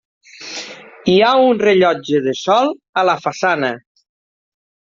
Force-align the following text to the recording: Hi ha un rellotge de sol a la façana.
Hi 1.11 1.17
ha 1.25 1.33
un 1.49 1.61
rellotge 1.65 2.23
de 2.29 2.35
sol 2.39 2.73
a 3.03 3.07
la 3.11 3.17
façana. 3.27 3.71